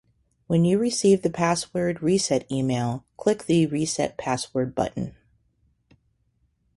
[0.47, 5.13] When you receive the password reset email, click the “reset password” button.